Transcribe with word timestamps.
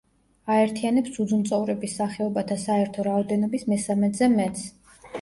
აერთიანებს 0.53 1.11
ძუძუმწოვრების 1.17 1.95
სახეობათა 2.01 2.59
საერთო 2.65 3.09
რაოდენობის 3.13 3.71
მესამედზე 3.73 4.35
მეტს. 4.39 4.71